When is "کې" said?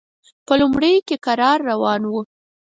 1.07-1.15